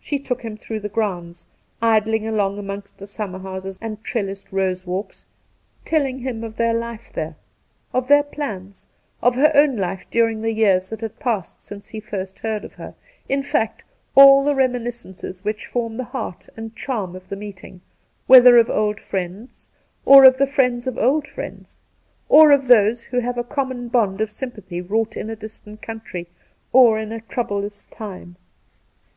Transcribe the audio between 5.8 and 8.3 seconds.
telling him of their life there, of their